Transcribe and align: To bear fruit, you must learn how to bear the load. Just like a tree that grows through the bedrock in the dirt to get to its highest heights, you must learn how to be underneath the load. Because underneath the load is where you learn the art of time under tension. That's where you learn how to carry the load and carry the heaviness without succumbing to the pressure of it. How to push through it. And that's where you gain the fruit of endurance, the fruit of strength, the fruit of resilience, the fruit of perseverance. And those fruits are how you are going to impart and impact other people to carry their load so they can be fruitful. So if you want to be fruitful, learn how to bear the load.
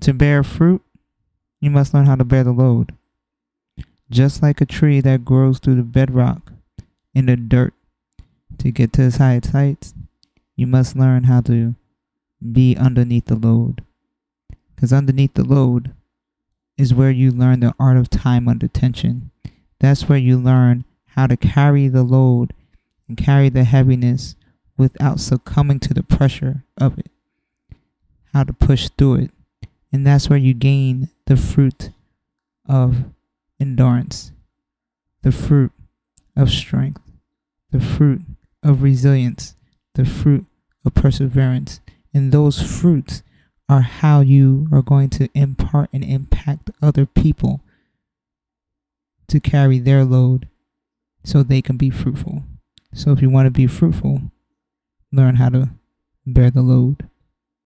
To 0.00 0.12
bear 0.14 0.42
fruit, 0.42 0.82
you 1.60 1.70
must 1.70 1.92
learn 1.92 2.06
how 2.06 2.14
to 2.14 2.24
bear 2.24 2.44
the 2.44 2.52
load. 2.52 2.94
Just 4.10 4.42
like 4.42 4.60
a 4.60 4.66
tree 4.66 5.00
that 5.00 5.24
grows 5.24 5.58
through 5.58 5.74
the 5.74 5.82
bedrock 5.82 6.52
in 7.14 7.26
the 7.26 7.36
dirt 7.36 7.74
to 8.58 8.70
get 8.70 8.92
to 8.94 9.06
its 9.06 9.16
highest 9.16 9.50
heights, 9.50 9.94
you 10.56 10.66
must 10.66 10.96
learn 10.96 11.24
how 11.24 11.40
to 11.42 11.74
be 12.52 12.76
underneath 12.76 13.26
the 13.26 13.34
load. 13.34 13.84
Because 14.74 14.92
underneath 14.92 15.34
the 15.34 15.44
load 15.44 15.92
is 16.76 16.94
where 16.94 17.10
you 17.10 17.32
learn 17.32 17.60
the 17.60 17.74
art 17.80 17.96
of 17.96 18.08
time 18.08 18.48
under 18.48 18.68
tension. 18.68 19.30
That's 19.80 20.08
where 20.08 20.18
you 20.18 20.38
learn 20.38 20.84
how 21.08 21.26
to 21.26 21.36
carry 21.36 21.88
the 21.88 22.04
load 22.04 22.52
and 23.08 23.16
carry 23.16 23.48
the 23.48 23.64
heaviness 23.64 24.36
without 24.76 25.18
succumbing 25.18 25.80
to 25.80 25.94
the 25.94 26.04
pressure 26.04 26.62
of 26.76 26.98
it. 26.98 27.10
How 28.32 28.44
to 28.44 28.52
push 28.52 28.88
through 28.96 29.14
it. 29.16 29.30
And 29.92 30.06
that's 30.06 30.28
where 30.28 30.38
you 30.38 30.54
gain 30.54 31.08
the 31.26 31.36
fruit 31.36 31.90
of 32.68 33.04
endurance, 33.58 34.32
the 35.22 35.32
fruit 35.32 35.72
of 36.36 36.50
strength, 36.50 37.00
the 37.70 37.80
fruit 37.80 38.22
of 38.62 38.82
resilience, 38.82 39.56
the 39.94 40.04
fruit 40.04 40.44
of 40.84 40.94
perseverance. 40.94 41.80
And 42.12 42.32
those 42.32 42.60
fruits 42.60 43.22
are 43.68 43.82
how 43.82 44.20
you 44.20 44.68
are 44.72 44.82
going 44.82 45.10
to 45.10 45.28
impart 45.34 45.90
and 45.92 46.04
impact 46.04 46.70
other 46.80 47.06
people 47.06 47.60
to 49.28 49.40
carry 49.40 49.78
their 49.78 50.04
load 50.04 50.48
so 51.24 51.42
they 51.42 51.60
can 51.60 51.76
be 51.76 51.90
fruitful. 51.90 52.42
So 52.94 53.12
if 53.12 53.20
you 53.20 53.28
want 53.28 53.46
to 53.46 53.50
be 53.50 53.66
fruitful, 53.66 54.22
learn 55.12 55.36
how 55.36 55.50
to 55.50 55.70
bear 56.26 56.50
the 56.50 56.62
load. 56.62 57.08